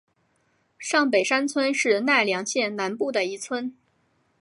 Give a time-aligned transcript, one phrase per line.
[0.79, 3.77] 上北山村是奈良县南部的一村。